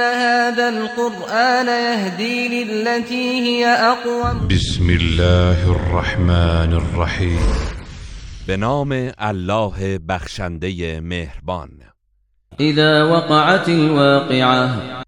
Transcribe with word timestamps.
إن 0.00 0.14
هذا 0.14 0.68
القرآن 0.68 1.66
يهدي 1.66 2.64
للتي 2.64 3.40
هي 3.40 3.66
أقوم. 3.66 4.48
بسم 4.48 4.90
الله 4.90 5.72
الرحمن 5.72 6.72
الرحیم 6.72 7.40
به 8.48 8.56
نام 8.56 8.92
الله 9.18 9.98
بخشنده 9.98 11.00
مهربان. 11.00 11.70
إذا 12.60 13.04
وقعت 13.04 13.68
الواقعة 13.68 15.04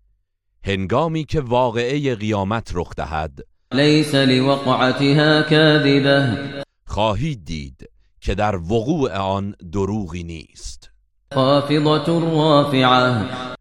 هنگامی 0.65 1.25
که 1.25 1.41
واقعه 1.41 2.15
قیامت 2.15 2.71
رخ 2.75 2.95
دهد 2.97 3.41
ليس 3.73 4.15
لوقعتها 4.15 5.43
كاذبة. 5.43 6.39
خواهید 6.87 7.45
دید 7.45 7.89
که 8.21 8.35
در 8.35 8.57
وقوع 8.57 9.17
آن 9.17 9.55
دروغی 9.73 10.23
نیست. 10.23 10.91
خافضة 11.35 12.21
رافعة. 12.21 13.52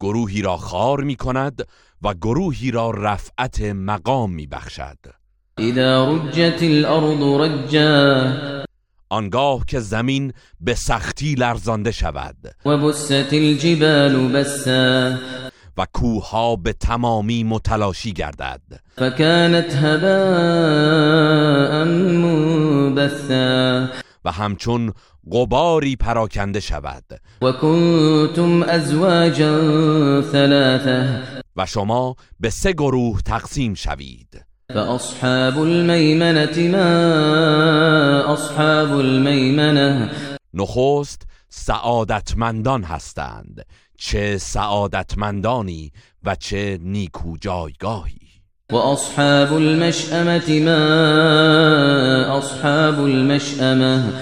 گروهی 0.00 0.42
را 0.42 0.56
خار 0.56 1.00
می 1.00 1.16
کند 1.16 1.66
و 2.02 2.14
گروهی 2.14 2.70
را 2.70 2.90
رفعت 2.90 3.62
مقام 3.62 4.30
می 4.30 4.46
بخشد 4.46 4.98
إذا 5.58 6.12
رجت 6.12 6.62
الأرض 6.62 7.22
رجا. 7.22 8.32
آنگاه 9.08 9.64
که 9.66 9.80
زمین 9.80 10.32
به 10.60 10.74
سختی 10.74 11.34
لرزانده 11.34 11.90
شود. 11.90 12.36
وبست 12.66 13.32
الجبال 13.32 14.32
بسا. 14.32 15.14
و 15.76 15.86
کوهها 15.92 16.56
به 16.56 16.72
تمامی 16.72 17.44
متلاشی 17.44 18.12
گردد. 18.12 18.60
فكانت 18.96 19.74
هباء 19.74 21.84
منبثا. 21.84 23.88
و 24.24 24.32
همچون 24.32 24.92
غباری 25.30 25.96
پراکنده 25.96 26.60
شود. 26.60 27.04
وكنتم 27.42 28.62
أزواجا 28.62 29.52
ثلاثة 30.22 31.22
و 31.56 31.66
شما 31.66 32.16
به 32.40 32.50
سه 32.50 32.72
گروه 32.72 33.20
تقسیم 33.20 33.74
شوید. 33.74 34.44
فأصحاب 34.74 35.62
الميمنة 35.62 36.58
ما 36.68 38.32
أصحاب 38.32 39.00
الميمنة 39.00 40.10
نخست 40.54 41.22
سعادتمندان 41.48 42.84
هستند 42.84 43.66
چه 43.96 44.38
سعادتمندانی 44.38 45.92
و 46.24 46.34
چه 46.34 46.78
نیکو 46.82 47.36
جایگاهی 47.36 48.29
وأصحاب 48.72 49.56
المشأمة 49.56 50.60
ما 50.60 52.38
أصحاب 52.38 53.04
المشأمة. 53.04 54.12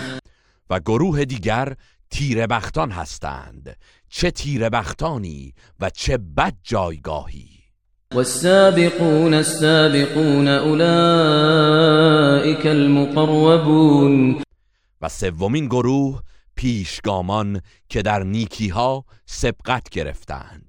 و 0.70 0.80
گروه 0.80 1.24
دیگر 1.24 1.74
تیره 2.10 2.46
بختان 2.46 2.90
هستند. 2.90 3.77
چه 4.08 4.30
تیره 4.30 4.70
بختانی 4.70 5.55
و 5.80 5.90
چه 5.90 6.18
بد 6.36 6.55
جایگاهی 6.62 7.48
والسابقون 8.14 9.34
السابقون 9.34 10.48
أولئك 10.48 11.86
المقربون. 12.66 14.42
و 15.00 15.08
سومین 15.08 15.67
گروه 15.67 16.23
پیشگامان 16.55 17.61
که 17.89 18.02
در 18.02 18.23
نیکیها 18.23 19.05
سبقت 19.27 19.89
گرفتند. 19.89 20.67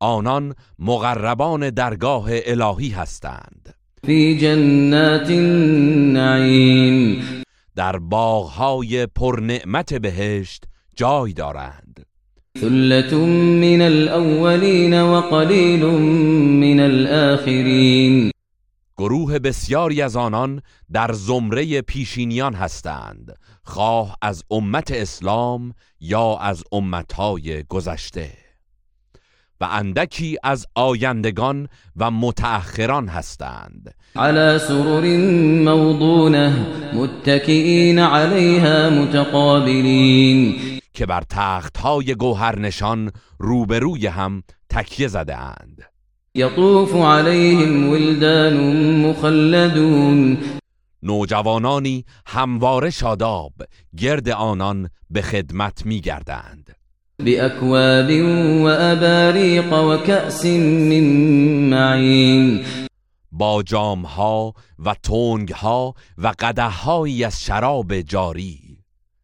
آنان 0.00 0.54
مقربان 0.78 1.70
درگاه 1.70 2.26
الهی 2.30 2.88
هستند. 2.88 3.74
في 4.06 4.38
جنات 4.38 5.30
النعيم 5.30 7.22
در 7.76 7.98
باغهای 7.98 9.06
پرنعمت 9.06 9.94
بهشت 9.94 10.64
جای 10.96 11.32
دارند. 11.32 12.06
ثلة 12.60 13.14
من 13.60 13.82
الأولين 13.82 15.02
وقليل 15.02 15.84
من 15.84 16.80
الآخرين 16.80 18.30
گروه 18.98 19.38
بسیاری 19.38 20.02
از 20.02 20.16
آنان 20.16 20.62
در 20.92 21.12
زمره 21.12 21.82
پیشینیان 21.82 22.54
هستند 22.54 23.36
خواه 23.62 24.16
از 24.22 24.42
امت 24.50 24.90
اسلام 24.90 25.74
یا 26.00 26.36
از 26.36 26.64
امتهای 26.72 27.62
گذشته. 27.62 28.47
و 29.60 29.64
اندکی 29.70 30.36
از 30.42 30.66
آیندگان 30.74 31.68
و 31.96 32.10
متأخران 32.10 33.08
هستند. 33.08 33.94
على 34.16 34.58
سرر 34.58 35.16
موضونة 35.64 36.66
متكئين 36.94 37.98
عليها 37.98 38.90
متقابلين 38.90 40.54
که 40.94 41.06
بر 41.06 41.22
تختهای 41.30 42.14
گوهرنشان 42.14 43.12
روبروی 43.38 44.06
هم 44.06 44.42
تکیه 44.70 45.08
زده 45.08 45.36
اند 45.36 45.82
يطوف 46.34 46.94
عليهم 46.94 47.88
ولدان 47.88 48.56
مخلدون. 49.06 50.38
نوجوانانی 51.02 52.04
همواره 52.26 52.90
شاداب 52.90 53.52
گرد 53.96 54.28
آنان 54.28 54.90
به 55.10 55.22
خدمت 55.22 55.86
می 55.86 56.00
گردند 56.00 56.77
بأكواب 57.24 58.10
وأباريق 58.62 59.72
وكأس 59.72 60.46
من 60.46 61.70
معين. 61.70 62.64
با 63.32 63.62
جامها 63.62 64.54
و 64.78 64.94
تنگها 65.02 65.94
و 66.18 66.32
قدههایی 66.38 67.24
از 67.24 67.40
شراب 67.40 68.00
جاری. 68.00 68.60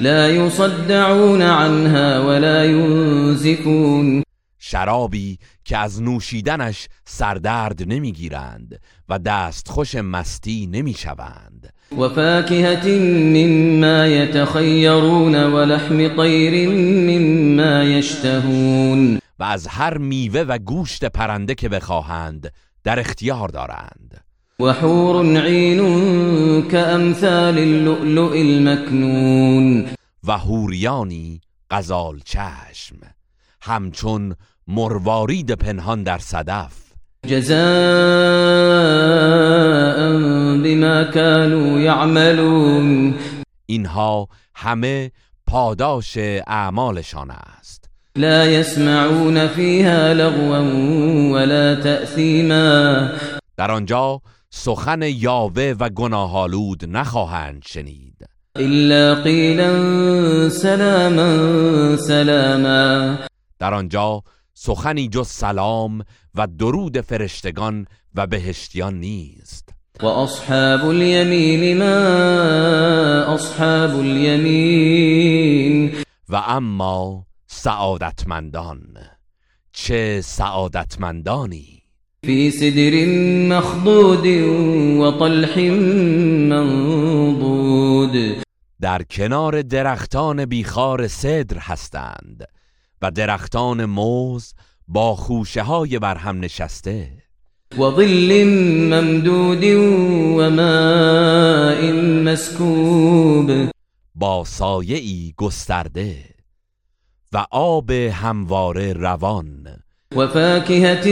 لا 0.01 0.29
يصدعون 0.29 1.43
عنها 1.43 2.27
ولا 2.29 2.65
ينزفون. 2.65 4.23
شرابی 4.59 5.39
که 5.65 5.79
از 5.79 6.03
نوشیدنش 6.03 6.89
سردرد 7.05 7.93
نمی‌گیرند 7.93 8.81
و 9.09 9.19
دستخوش 9.19 9.95
مستی 9.95 10.67
نمی‌شوند. 10.67 11.74
وفاكهة 11.99 12.89
مما 13.37 14.07
يتخيرون 14.07 15.45
ولحم 15.45 16.17
طير 16.17 16.71
مما 17.09 17.85
يشتهون. 17.85 19.19
و 19.39 19.43
از 19.45 19.69
هر 19.69 19.99
میوه 19.99 20.41
و 20.41 20.59
گوشت 20.59 21.05
پرنده 21.05 21.55
که 21.55 21.69
بخواهند 21.69 22.53
در 22.85 23.01
اختیار 23.01 23.49
دارند. 23.49 24.25
وحور 24.61 25.39
عين 25.39 25.81
كأمثال 26.63 27.59
اللؤلؤ 27.59 28.33
المكنون 28.33 29.87
و 30.25 30.39
هوریانی 30.39 31.41
غزال 31.71 32.21
چشم. 32.25 32.97
همچون 33.61 34.35
مروارید 34.69 35.53
پنهان 35.53 36.03
در 36.03 36.19
صدف. 36.19 36.94
جزاء 37.27 37.55
بما 40.65 41.05
كانوا 41.05 41.81
يعملون. 41.81 43.15
اینها 43.67 44.29
همه 44.55 45.11
پاداش 45.47 46.19
اعمالشان 46.47 47.31
است. 47.31 47.91
لا 48.17 48.47
يسمعون 48.47 49.47
فيها 49.47 50.13
لغوا 50.13 50.61
ولا 51.33 51.75
تأثيما. 51.75 53.09
در 53.57 53.71
آنجا 53.71 54.21
سخن 54.51 55.03
یاوه 55.03 55.75
و 55.81 55.89
گناهالود 55.89 56.85
نخواهند 56.85 57.63
شنید. 57.67 58.27
إلا 58.57 59.15
قيلا 59.15 59.71
سلاما 60.49 61.97
سلاما. 61.97 63.19
در 63.59 63.75
آنجا 63.75 64.23
سخنی 64.55 65.09
جز 65.09 65.29
سلام 65.29 66.05
و 66.35 66.47
درود 66.47 67.01
فرشتگان 67.01 67.87
و 68.15 68.27
بهشتیان 68.27 69.01
نیست. 69.01 69.69
وأصحاب 70.03 70.89
اليمين 70.89 71.79
ما 71.79 73.35
أصحاب 73.35 73.91
اليمين 74.01 75.93
و 76.29 76.37
اما 76.37 77.27
سعادتمندان. 77.47 78.81
چه 79.73 80.21
سعادتمندانی؟ 80.21 81.83
في 82.27 82.51
سدر 82.51 83.07
مخضود 83.49 84.27
وطلح 85.01 85.59
منضود. 86.49 88.15
در 88.81 89.03
کنار 89.03 89.63
درختان 89.63 90.45
بیخار 90.45 91.09
صدر 91.09 91.59
هستند. 91.59 92.47
و 93.03 93.11
درختان 93.11 93.85
موز 93.85 94.55
با 94.89 95.15
خوشه 95.17 95.63
های 95.63 95.99
بر 95.99 96.17
هم 96.17 96.41
نشسته 96.41 97.13
وظل 97.79 98.45
ممدود 98.91 99.65
وماء 100.39 101.93
مسكوب 102.25 103.71
با 104.15 104.45
سایه 104.45 104.97
ای 104.97 105.35
گسترده 105.37 106.35
و 107.33 107.47
آب 107.51 107.91
همواره 107.91 108.93
روان. 108.93 109.77
وفاكهة 110.17 111.07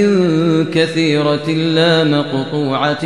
كثيرة 0.64 1.48
لا 1.48 2.04
مقطوعة 2.04 3.04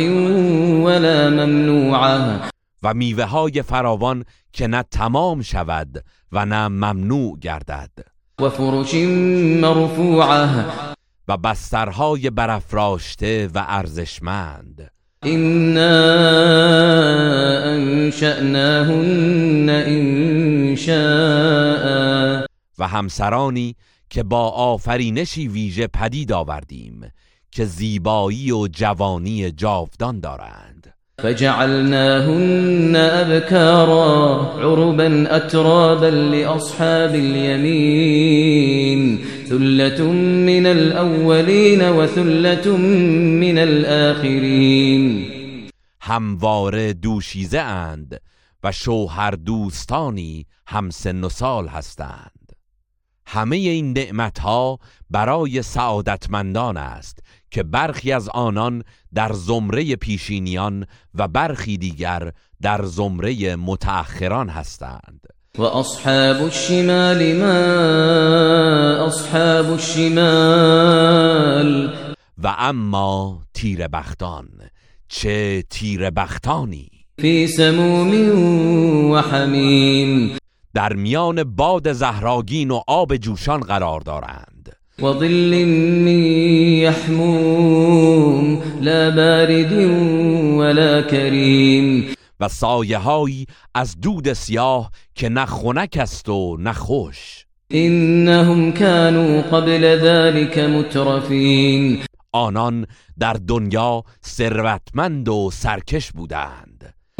ولا 0.83 1.29
ممنوعة. 1.29 2.49
و 2.83 2.93
میوه 2.93 3.23
های 3.25 3.61
فراوان 3.61 4.25
که 4.53 4.67
نه 4.67 4.83
تمام 4.91 5.41
شود 5.41 6.03
و 6.31 6.45
نه 6.45 6.67
ممنوع 6.67 7.39
گردد. 7.39 7.91
وفرش 8.41 8.93
مرفوعة 9.61 10.65
و 11.27 11.37
بسترهای 11.37 12.29
برافراشته 12.29 13.49
و 13.55 13.65
ارزشمند. 13.67 14.91
إنا 15.25 16.15
أنشأناهن 17.75 19.69
إنشاء 19.69 20.97
و 22.79 22.87
همسرانی 22.87 23.75
که 24.09 24.23
با 24.23 24.49
آفرینشی 24.49 25.47
ویژه 25.47 25.87
پدید 25.87 26.31
آوردیم 26.31 27.11
که 27.51 27.65
زیبایی 27.65 28.51
و 28.51 28.67
جوانی 28.67 29.51
جاودان 29.51 30.19
دارند. 30.19 30.96
فجعلناهن 31.23 32.95
أبكارا 32.95 34.45
عربا 34.59 35.35
أترابا 35.35 36.05
لأصحاب 36.05 37.15
اليمين 37.15 38.59
ثلة 39.49 40.11
من 40.45 40.65
الأولين 40.65 41.81
وثلة 41.81 42.77
من 42.77 43.57
الآخرين. 43.57 45.25
همواره 46.01 46.91
دوشیزه 46.91 47.59
اند 47.59 48.21
و 48.63 48.71
شوهر 48.71 49.31
دوستانی 49.35 50.45
هم 50.67 50.89
سن 50.89 51.23
و 51.23 51.29
سال 51.29 51.67
هستند. 51.67 52.36
همه 53.29 53.55
این 53.55 53.93
نعمتها 53.97 54.79
برای 55.09 55.61
سعادتمندان 55.61 56.77
است 56.77 57.19
که 57.51 57.63
برخی 57.63 58.11
از 58.11 58.29
آنان 58.29 58.83
در 59.13 59.33
زمره 59.33 59.95
پیشینیان 59.95 60.85
و 61.15 61.27
برخی 61.27 61.77
دیگر 61.77 62.31
در 62.61 62.85
زمره 62.85 63.55
متأخران 63.55 64.49
هستند. 64.49 65.27
وأصحاب 65.57 66.41
الشمال 66.43 67.33
ما 67.33 69.05
أصحاب 69.07 69.71
الشمال؟ 69.71 71.27
و 72.43 72.55
اما 72.57 73.41
تیر 73.53 73.87
بختان 73.87 74.47
چه 75.07 75.63
تیر 75.69 76.09
بختانی 76.09 76.89
في 77.21 77.47
سموم 77.47 78.11
وحميم 79.11 80.37
در 80.77 80.93
میان 80.93 81.43
باد 81.43 81.93
زهراگین 81.93 82.71
و 82.71 82.81
آب 82.87 83.15
جوشان 83.15 83.59
قرار 83.59 83.99
دارند. 83.99 84.75
وظل 84.99 85.65
من 86.05 86.23
يحموم 86.85 88.61
لا 88.81 89.11
بارد 89.11 89.71
ولا 90.59 91.01
كريم 91.01 92.15
و 92.39 92.47
سایه 92.47 92.97
هایی 92.97 93.45
از 93.75 93.99
دود 94.01 94.33
سیاه 94.33 94.91
که 95.15 95.29
نه 95.29 95.45
خنک 95.45 95.97
است 96.01 96.29
و 96.29 96.57
نه 96.59 96.73
خوش. 96.73 97.45
إنهم 97.73 98.71
كانوا 98.71 99.41
قبل 99.41 99.97
ذلك 99.97 100.57
مترفين 100.57 101.99
آنان 102.31 102.85
در 103.19 103.33
دنیا 103.33 104.03
ثروتمند 104.25 105.29
و 105.29 105.49
سرکش 105.53 106.11
بودند. 106.11 106.66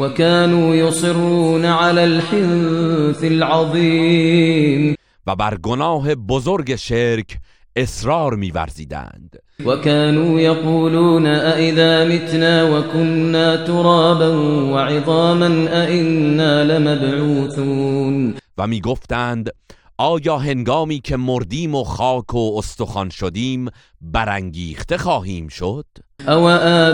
وكانوا 0.02 0.74
يصرون 0.74 1.64
على 1.64 2.04
الحنث 2.04 3.24
العظيم. 3.24 4.94
و 5.26 5.36
بر 5.36 5.56
گناه 5.56 6.14
بزرگ 6.14 6.74
شرک 6.74 7.38
اصرار 7.76 8.34
می‌ورزیدند. 8.34 9.36
وكانوا 9.64 10.40
يقولون 10.40 11.26
أئذا 11.26 12.04
متنا 12.04 12.64
وكنا 12.64 13.56
ترابا 13.66 14.28
وعظاما 14.72 15.68
أئنا 15.72 16.64
لمبعوثون. 16.64 18.34
و 18.58 18.66
می‌گفتند 18.66 19.50
آیا 19.98 20.38
هنگامی 20.38 21.00
که 21.00 21.16
مردیم 21.16 21.74
و 21.74 21.84
خاک 21.84 22.34
و 22.34 22.54
استخوان 22.58 23.10
شدیم 23.10 23.68
برانگیخته 24.00 24.98
خواهیم 24.98 25.48
شد؟ 25.48 25.86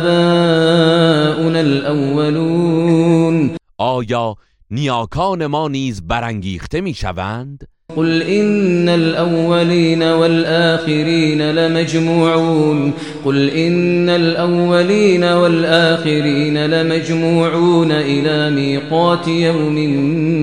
آباؤنا 0.04 1.60
الأولون 1.60 3.50
آیا 3.78 4.34
نیاکان 4.70 5.46
ما 5.46 5.68
نیز 5.68 6.02
برانگیخته 6.06 6.80
می‌شوند؟ 6.80 7.68
قل 7.96 8.22
إن 8.22 8.88
الأولين 8.88 10.02
والآخرين 10.02 11.42
لمجموعون 11.42 12.94
قل 13.24 13.50
إن 13.50 14.08
الأولين 14.08 15.24
والآخرين 15.24 16.66
لمجموعون 16.66 17.92
إلى 17.92 18.50
ميقات 18.50 19.28
يوم 19.28 19.74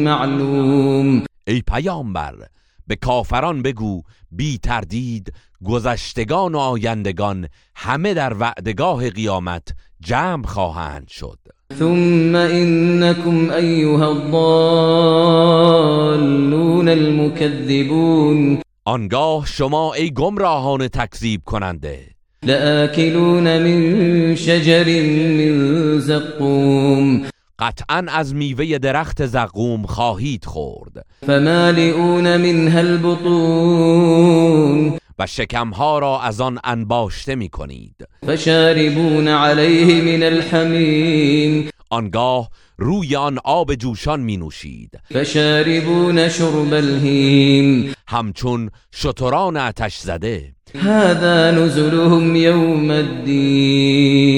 معلوم 0.03 1.23
ای 1.47 1.61
پیامبر 1.71 2.35
به 2.87 2.95
کافران 2.95 3.61
بگو 3.61 4.01
بی 4.31 4.57
تردید 4.57 5.33
گذشتگان 5.65 6.55
و 6.55 6.57
آیندگان 6.57 7.47
همه 7.75 8.13
در 8.13 8.33
وعدگاه 8.33 9.09
قیامت 9.09 9.67
جمع 10.01 10.45
خواهند 10.45 11.07
شد. 11.07 11.37
ثم 11.79 12.35
إنكم 12.35 13.49
أيها 13.49 14.07
الضالون 14.11 15.29
المكذبون. 16.89 18.61
آنگاه 18.85 19.45
شما 19.45 19.93
ای 19.93 20.11
گمراهان 20.13 20.87
تکذیب 20.87 21.41
کننده. 21.45 21.99
لآكلون 22.43 23.57
من 23.57 24.35
شجر 24.35 24.85
من 25.03 25.99
زقوم. 25.99 27.21
قطعا 27.59 28.05
از 28.09 28.35
میوه 28.35 28.77
درخت 28.77 29.25
زقوم 29.25 29.85
خواهید 29.85 30.45
خورد. 30.45 31.05
فمالئون 31.27 32.37
منها 32.37 32.79
البطون. 32.79 34.21
و 35.21 35.25
شکمها 35.25 35.99
را 35.99 36.21
از 36.21 36.41
آن 36.41 36.59
انباشته 36.63 37.35
می 37.35 37.49
کنید 37.49 38.07
فشاربون 38.27 39.27
عليه 39.27 40.01
من 40.17 40.23
الحميم 40.23 41.69
آنگاه 41.89 42.49
روی 42.77 43.15
آن 43.15 43.37
آب 43.43 43.75
جوشان 43.75 44.19
می 44.19 44.37
نوشید 44.37 44.99
فشاربون 45.13 46.29
شرب 46.29 46.73
الهيم 46.73 47.93
همچون 48.07 48.69
شتران 48.93 49.57
آتش 49.57 49.97
زده. 49.97 50.53
هذا 50.75 51.51
نزلهم 51.51 52.35
يوم 52.35 52.91
الدين 52.91 54.31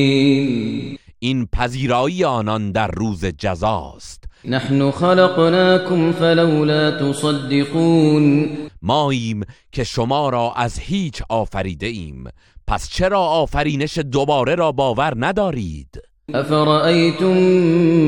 این 1.20 1.46
پذیرایی 1.46 2.24
آنان 2.24 2.72
در 2.72 2.88
روز 2.88 3.26
جزاست. 3.26 4.23
نحن 4.46 4.92
خلقناكم 4.92 6.12
فلولا 6.12 6.92
تصدقون. 6.92 8.50
ماییم 8.82 9.44
که 9.72 9.84
شما 9.84 10.30
را 10.30 10.54
از 10.56 10.80
هیچ 10.80 11.22
آفریده 11.30 11.88
ایم. 11.88 12.24
پس 12.68 12.90
چرا 12.90 13.20
آفرینش 13.20 13.98
دوباره 13.98 14.56
را 14.56 14.72
باور 14.72 15.14
ندارید؟ 15.18 16.02
أفرأيتم 16.34 17.38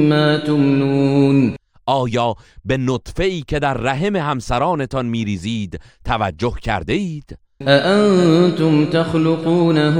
ما 0.09 0.37
تمنون. 0.37 1.55
آیا 1.85 2.35
به 2.65 2.77
نطفه 2.77 3.23
ای 3.23 3.41
که 3.41 3.59
در 3.59 3.73
رحم 3.73 4.15
همسرانتان 4.15 5.05
میریزید 5.05 5.79
توجه 6.05 6.53
کرده 6.61 6.93
اید؟ 6.93 7.37
أأنتم 7.61 8.85
تخلقونه 8.85 9.97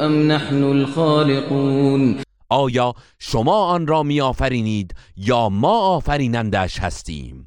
أم 0.00 0.32
نحن 0.32 0.62
الخالقون؟ 0.62 2.25
آیا 2.48 2.94
شما 3.18 3.66
آن 3.66 3.86
را 3.86 4.02
می 4.02 4.20
آفرینید 4.20 4.94
یا 5.16 5.48
ما 5.48 5.78
آفرینندش 5.96 6.80
هستیم؟ 6.80 7.46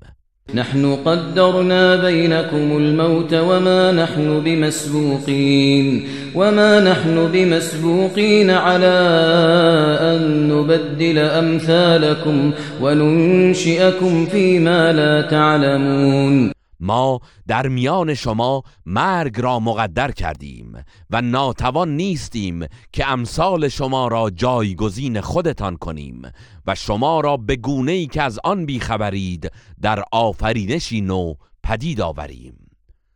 نحن 0.54 0.96
قدرنا 0.96 1.96
بينكم 1.96 2.78
الموت 2.78 3.34
وما 3.34 3.92
نحن 3.92 4.40
بمسبوقين 4.44 6.08
وما 6.36 6.80
نحن 6.80 7.32
بمسبوقين 7.32 8.50
على 8.50 8.98
أن 10.02 10.48
نبدل 10.48 11.18
أمثالكم 11.18 12.52
وننشئكم 12.82 14.26
فيما 14.26 14.94
لا 14.94 15.22
تعلمون 15.22 16.59
ما 16.80 17.20
در 17.48 17.68
میان 17.68 18.14
شما 18.14 18.64
مرگ 18.86 19.42
را 19.42 19.60
مقدر 19.60 20.12
کردیم 20.12 20.84
و 21.10 21.22
ناتوان 21.22 21.96
نیستیم 21.96 22.66
که 22.94 23.12
امثال 23.12 23.68
شما 23.68 24.08
را 24.08 24.30
جایگزین 24.30 25.22
خودتان 25.22 25.76
کنیم 25.78 26.22
و 26.68 26.76
شما 26.76 27.20
را 27.20 27.38
به 27.38 27.56
گونه 27.56 27.92
ای 27.92 28.08
که 28.08 28.22
از 28.22 28.40
آن 28.44 28.66
بیخبرید 28.66 29.52
در 29.82 30.04
آفرینشی 30.12 31.02
نو 31.02 31.34
پدید 31.64 32.02
آوریم. 32.02 32.54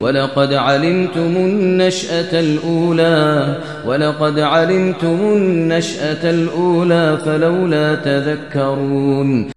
ولقد 0.01 0.53
علمتم 0.53 1.37
النشأة 1.37 2.39
الأولى 2.39 3.57
ولقد 3.85 4.39
علمتم 4.39 5.19
النشأة 5.21 6.29
الأولى 6.29 7.17
فلولا 7.17 7.95
تذكرون. 7.95 9.52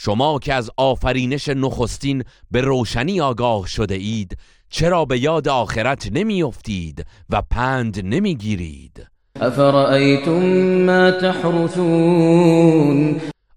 شما 0.00 0.38
که 0.38 0.54
از 0.54 0.70
آفرینش 0.76 1.48
نخستین 1.48 2.24
به 2.50 2.60
روشنی 2.60 3.20
آگاه 3.20 3.66
شده 3.66 3.94
اید 3.94 4.38
چرا 4.70 5.04
به 5.04 5.18
یاد 5.18 5.48
آخرت 5.48 6.08
نمی 6.12 6.42
افتید 6.42 7.06
و 7.30 7.42
پند 7.50 8.00
نمی 8.04 8.34
گیرید 8.34 9.06
افرأیتم 9.40 10.42
ما 10.84 11.10
تحرثون 11.10 12.40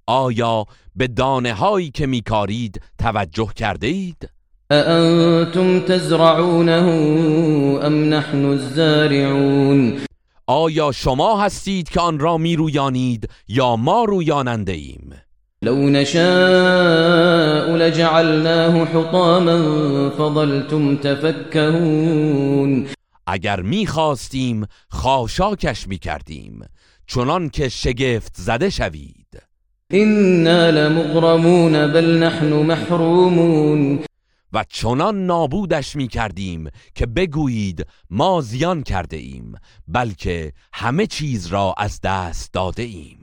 آیا 0.07 0.65
به 0.95 1.07
دانه 1.07 1.53
هایی 1.53 1.91
که 1.91 2.05
میکارید 2.05 2.81
توجه 2.98 3.50
کرده 3.55 3.88
اید؟ 3.88 4.29
اانتم 4.71 5.79
تزرعونه 5.79 6.71
ام 7.83 8.13
نحن 8.13 8.45
الزارعون 8.45 10.01
آیا 10.48 10.91
شما 10.91 11.41
هستید 11.41 11.89
که 11.89 12.00
آن 12.00 12.19
را 12.19 12.38
میرویانید 12.38 13.29
یا 13.48 13.75
ما 13.75 14.03
رویاننده 14.03 14.71
ایم؟ 14.71 15.13
لو 15.63 15.89
نشاء 15.89 17.75
لجعلناه 17.75 18.86
حطاما 18.86 20.10
فظلتم 20.10 20.98
تفكهون. 20.98 22.88
اگر 23.27 23.62
می‌خواستیم 23.62 24.65
خاشاکش 24.89 25.88
می‌کردیم 25.88 26.65
چنان 27.08 27.50
که 27.50 27.70
شگفت 27.70 28.36
زده 28.38 28.70
شوید. 28.70 29.41
إنا 29.94 30.70
لمغرمون 30.70 31.88
بل 31.88 32.24
نحن 32.24 32.53
محرومون. 32.53 34.00
و 34.53 34.65
چنان 34.70 35.25
نابودش 35.25 35.96
می‌کردیم 35.96 36.70
که 36.96 37.06
بگویید 37.06 37.86
ما 38.10 38.41
زیان 38.41 38.84
کرده 38.84 39.18
ایم 39.18 39.53
بلکه 39.88 40.53
همه 40.74 41.08
چیز 41.08 41.48
را 41.48 41.75
از 41.77 42.01
دست 42.01 42.53
داده 42.53 42.84
ایم. 42.84 43.21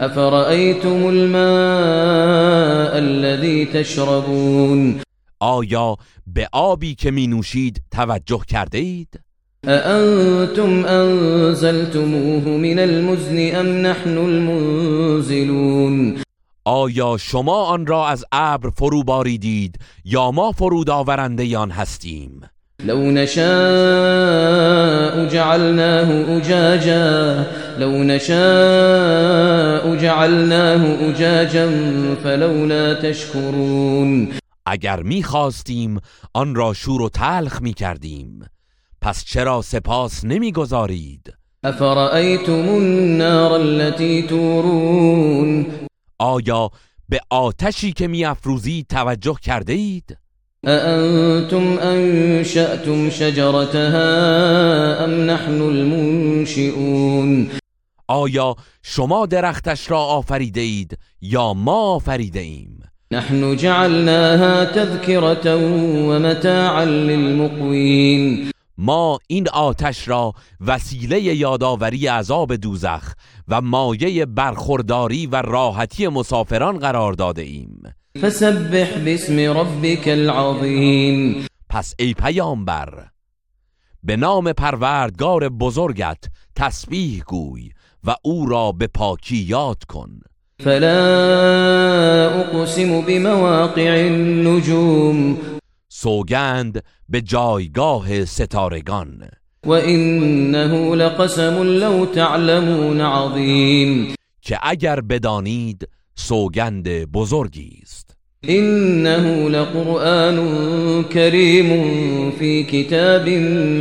افرأيتم 0.00 1.08
الماء 1.08 2.98
الذي 2.98 3.66
تشربون؟ 3.66 5.00
آیا 5.40 5.96
به 6.26 6.48
آبی 6.52 6.94
که 6.94 7.10
می 7.10 7.26
نوشید 7.26 7.82
توجه 7.90 8.40
کرده 8.48 8.78
اید؟ 8.78 9.20
أأنتم 9.64 10.84
أنزلتموه 10.84 12.48
من 12.48 12.78
المزن 12.78 13.54
أم 13.54 13.66
نحن 13.66 14.18
المنزلون؟ 14.18 16.22
آیا 16.64 17.16
شما 17.16 17.64
آن 17.64 17.86
را 17.86 18.08
از 18.08 18.24
ابر 18.32 18.70
فرو 18.70 19.02
باریدید 19.02 19.78
یا 20.04 20.30
ما 20.30 20.52
فرود 20.52 20.90
آورنده 20.90 21.58
آن 21.58 21.70
هستیم؟ 21.70 22.40
لو 22.84 23.10
نشاء 23.10 23.48
جعلناه 25.28 26.38
أجاجا 26.38 27.46
لو 27.78 28.02
نشاء 28.02 29.96
جعلناه 29.96 31.10
أجاجا 31.10 31.66
فلولا 32.22 32.94
تشكرون. 32.94 34.28
اگر 34.66 35.02
می‌خواستیم 35.02 36.00
آن 36.34 36.54
را 36.54 36.72
شور 36.72 37.02
و 37.02 37.08
تلخ 37.08 37.62
می 37.62 37.72
کردیم 37.72 38.44
پس 39.00 39.24
چرا 39.24 39.62
سپاس 39.62 40.24
نمی‌گذارید؟ 40.24 41.34
أفرأيتم 41.64 42.68
النار 42.68 43.52
التي 43.52 44.22
تورون؟ 44.22 45.66
آیا 46.18 46.70
به 47.08 47.20
آتشی 47.30 47.92
که 47.92 48.08
میافروزید 48.08 48.86
توجه 48.86 49.36
کرده 49.42 49.72
اید؟ 49.72 50.18
أأنتم 50.66 51.78
أنشأتم 51.78 53.10
شجرتها 53.10 55.04
أم 55.04 55.10
نحن 55.10 55.60
المنشئون 55.60 57.48
آیا 58.08 58.54
شما 58.82 59.26
درختش 59.26 59.90
را 59.90 59.98
آفریده 59.98 60.60
اید 60.60 60.98
یا 61.20 61.54
ما 61.54 61.94
آفریده 61.94 62.40
ایم؟ 62.40 62.82
نحن 63.10 63.56
جعلناها 63.56 64.64
تذكرة 64.64 65.56
ومتاعا 66.08 66.84
للمقوين 66.84 68.50
ما 68.78 69.18
این 69.26 69.48
آتش 69.48 70.08
را 70.08 70.32
وسیله 70.60 71.20
یادآوری 71.20 72.06
عذاب 72.06 72.56
دوزخ 72.56 73.14
و 73.48 73.60
مایه 73.60 74.26
برخورداری 74.26 75.26
و 75.26 75.42
راحتی 75.42 76.08
مسافران 76.08 76.78
قرار 76.78 77.12
داده 77.12 77.42
ایم. 77.42 77.82
فسبح 78.16 78.98
باسم 79.04 79.38
ربك 79.38 80.08
العظيم. 80.08 81.46
پس 81.68 81.94
ای 81.98 82.14
پیامبر 82.14 83.04
به 84.02 84.16
نام 84.16 84.52
پروردگار 84.52 85.48
بزرگت 85.48 86.24
تسبیح 86.56 87.22
گوی 87.26 87.70
و 88.04 88.14
او 88.22 88.46
را 88.46 88.72
به 88.72 88.86
پاکی 88.86 89.36
یاد 89.36 89.84
کن. 89.84 90.20
فلا 90.64 90.98
أقسم 92.30 93.00
بمواقع 93.00 94.06
النجوم. 94.06 95.38
سوگند 95.88 96.82
به 97.08 97.20
جایگاه 97.20 98.24
ستارگان. 98.24 99.28
وإنه 99.66 100.94
لقسم 100.94 101.62
لو 101.62 102.06
تعلمون 102.06 103.00
عظيم 103.00 104.14
که 104.42 104.58
اگر 104.62 105.00
بدانید 105.00 105.88
سوگند 106.18 106.88
بزرگی 106.88 107.80
است. 107.82 108.16
إنه 108.44 109.48
لقرآن 109.48 110.38
كريم 111.04 112.30
في 112.30 112.64
كتاب 112.64 113.28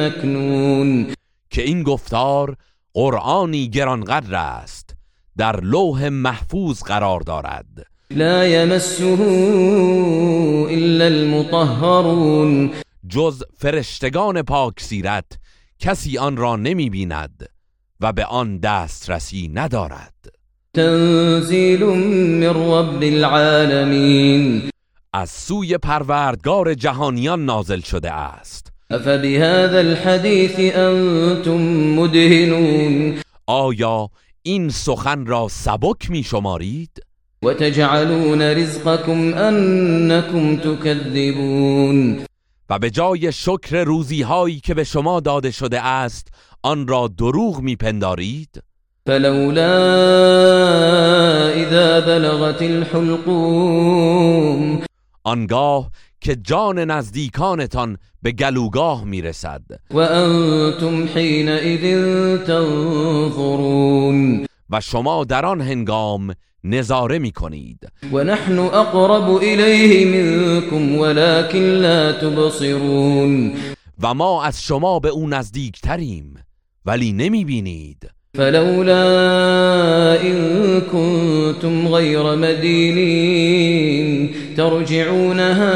مكنون 0.02 1.08
که 1.50 1.62
این 1.62 1.84
گفتار 1.84 2.56
قرآنی 2.94 3.70
گرانقدر 3.70 4.36
است 4.36 4.96
در 5.38 5.60
لوح 5.62 6.10
محفوظ 6.10 6.84
قرار 6.84 7.20
دارد. 7.20 7.86
لا 8.12 8.48
يمسه 8.48 9.18
إلا 10.70 11.06
المطهرون. 11.06 12.72
جز 13.10 13.44
فرشتگان 13.58 14.42
پاک 14.42 14.80
سیرت 14.80 15.40
کسی 15.80 16.18
آن 16.18 16.38
را 16.38 16.56
نمی 16.56 16.90
بیند 16.90 17.50
و 18.02 18.14
به 18.14 18.26
آن 18.26 18.58
دسترسی 18.58 19.48
ندارد. 19.54 20.37
تنزيل 20.78 21.84
من 21.84 22.44
رب 22.44 23.04
العالمين 23.04 24.70
از 25.14 25.30
سوی 25.30 25.78
پروردگار 25.78 26.74
جهانیان 26.74 27.46
نازل 27.46 27.80
شده 27.80 28.12
است 28.12 28.72
أفبهذا 28.92 29.80
الحديث 29.80 30.60
أنتم 30.60 31.58
مدهنون 32.00 33.20
آیا 33.48 34.10
این 34.44 34.70
سخن 34.70 35.26
را 35.26 35.48
سبک 35.52 36.10
می 36.10 36.24
شمارید؟ 36.24 36.92
وتجعلون 37.44 38.42
رزقكم 38.42 39.34
أنكم 39.34 40.58
تكذبون 40.58 42.20
و 42.70 42.80
به 42.80 42.90
جای 42.90 43.32
شکر 43.32 43.84
روزی 43.84 44.22
هایی 44.22 44.60
که 44.60 44.74
به 44.74 44.84
شما 44.84 45.20
داده 45.20 45.52
شده 45.52 45.82
است 45.86 46.28
آن 46.64 46.88
را 46.88 47.08
دروغ 47.08 47.62
می 47.62 47.76
پندارید؟ 47.76 48.62
فلولا 49.08 49.74
إذا 51.56 52.00
بلغت 52.00 52.62
الحلقوم. 52.62 54.08
آنگاه 55.24 55.92
که 56.22 56.36
جان 56.36 56.80
نزدیکانتان 56.80 57.98
به 58.22 58.32
گلوگاه 58.32 59.04
می 59.04 59.22
رسد 59.22 59.62
وأنتم 59.92 61.08
حينئذ 61.16 61.84
تنظرون. 62.48 64.46
و 64.70 64.82
شما 64.82 65.24
در 65.24 65.46
آن 65.46 65.62
هنگام 65.62 66.34
نظاره 66.64 67.20
می 67.20 67.32
کنید 67.32 67.88
ونحن 68.14 68.60
أقرب 68.60 69.38
إليه 69.38 70.06
منكم 70.06 70.96
ولكن 70.98 71.60
لا 71.60 72.12
تبصرون. 72.12 73.54
و 74.02 74.14
ما 74.14 74.44
از 74.44 74.64
شما 74.64 75.00
به 75.00 75.10
او 75.10 75.30
نزدیکتریم 75.30 76.36
ولی 76.86 77.12
نمی 77.14 77.46
بینید 77.46 78.17
فلولا 78.38 80.22
إن 80.22 80.82
كنتم 80.82 81.88
غير 81.88 82.36
مدينين 82.36 84.30
ترجعونها 84.58 85.74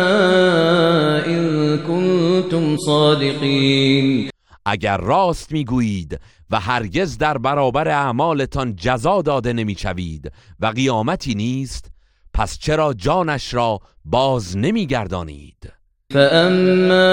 إن 1.28 1.78
كنتم 1.78 2.78
صادقين. 2.78 4.30
اگر 4.66 4.98
راست 4.98 5.52
می‌گویید 5.52 6.20
و 6.50 6.60
هرگز 6.60 7.18
در 7.18 7.38
برابر 7.38 7.88
اعمالتان 7.88 8.76
جزا 8.76 9.22
داده 9.22 9.54
نمی‌شوید 9.54 10.32
و 10.60 10.66
قیامتی 10.66 11.36
نیست 11.36 11.92
پس 12.34 12.58
چرا 12.60 12.94
جانش 12.94 13.54
را 13.54 13.80
باز 14.06 14.58
نمیگردانید؟ 14.58 15.74
فأما 16.14 17.06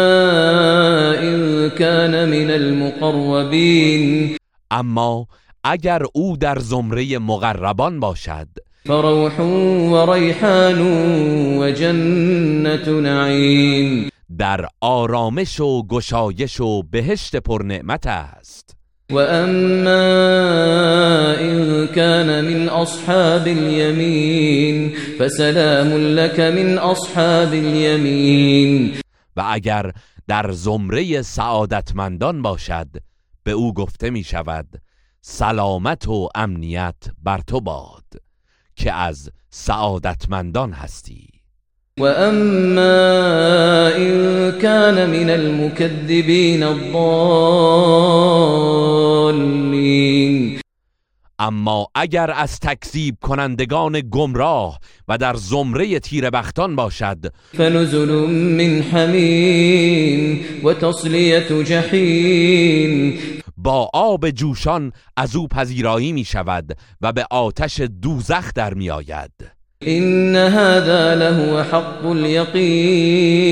إن 1.12 1.68
كان 1.70 2.24
من 2.24 2.50
المقربين 2.50 4.38
اما 4.70 5.26
اگر 5.64 6.02
او 6.14 6.36
در 6.36 6.58
زمره 6.58 7.18
مقربان 7.18 8.00
باشد. 8.00 8.48
فروح 8.86 9.40
وريحان 9.92 10.80
وجنة 11.58 13.00
نعيم 13.00 14.10
در 14.38 14.68
آرامش 14.80 15.60
و 15.60 15.86
گشایش 15.86 16.60
و 16.60 16.82
بهشت 16.82 17.36
پرنعمت 17.36 18.06
است. 18.06 18.78
وأما 19.12 20.04
إن 21.40 21.86
كان 21.86 22.44
من 22.44 22.68
أصحاب 22.68 23.46
اليمين 23.46 24.92
فسلام 25.18 25.88
لك 25.96 26.40
من 26.40 26.78
أصحاب 26.78 27.52
اليمين 27.54 28.92
و 29.36 29.42
اگر 29.46 29.92
در 30.28 30.50
زمره 30.52 31.22
سعادتمندان 31.22 32.42
باشد 32.42 32.88
به 33.44 33.50
او 33.52 33.74
گفته 33.74 34.10
می 34.10 34.24
شود 34.24 34.66
سلامت 35.20 36.08
و 36.08 36.28
امنیت 36.34 36.96
بر 37.22 37.40
تو 37.46 37.60
باد 37.60 38.04
که 38.76 38.92
از 38.92 39.30
سعادتمندان 39.50 40.72
هستی. 40.72 41.28
وأما 42.00 43.90
إن 43.96 44.52
كان 44.62 45.10
من 45.10 45.30
المكذبين 45.30 46.62
الضالين 46.62 47.08
اما 51.38 51.86
اگر 51.94 52.30
از 52.30 52.60
تکذیب 52.60 53.16
کنندگان 53.20 54.02
گمراه 54.10 54.78
و 55.08 55.18
در 55.18 55.34
زمره 55.34 56.00
تیربختان 56.00 56.76
باشد. 56.76 57.18
فنزل 57.56 58.08
من 58.30 58.82
حمیم 58.82 60.44
وتصلیة 60.64 61.64
جحیم. 61.64 63.18
با 63.56 63.90
آب 63.94 64.30
جوشان 64.30 64.92
از 65.16 65.36
او 65.36 65.48
پذیرایی 65.48 66.12
می 66.12 66.24
شود 66.24 66.78
و 67.00 67.12
به 67.12 67.26
آتش 67.30 67.80
دوزخ 67.80 68.52
در 68.54 68.74
می 68.74 68.90
آید. 68.90 69.32
إن 69.86 70.36
هذا 70.36 71.14
لهو 71.14 71.62
حق 71.62 72.06
اليقين 72.06 73.48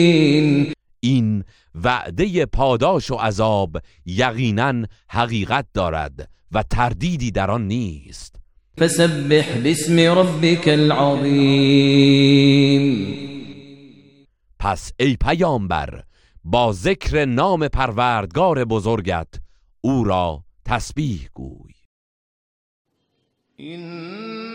این 1.01 1.45
وعده 1.75 2.47
پاداش 2.47 3.11
و 3.11 3.15
عذاب 3.15 3.77
یقینا 4.07 4.87
حقیقت 5.09 5.67
دارد. 5.75 6.36
و 6.53 6.63
تردیدی 6.63 7.31
در 7.31 7.51
آن 7.51 7.67
نیست. 7.67 8.37
فسبح 8.79 9.61
باسم 9.65 9.99
ربك 9.99 10.69
العظیم. 10.69 12.07
پس 14.59 14.93
ای 15.01 15.17
پیامبر 15.17 16.03
با 16.45 16.73
ذکر 16.73 17.25
نام 17.25 17.69
پروردگار 17.69 18.65
بزرگت 18.65 19.29
او 19.81 20.05
را 20.05 20.45
تسبیح 20.65 21.29
گوی. 21.35 21.73
إن 23.59 24.46